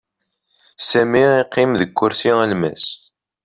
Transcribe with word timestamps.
Sami 0.89 1.23
iqqim 1.41 1.71
deg 1.81 1.89
kursi 1.97 2.31
alemmas. 2.43 2.85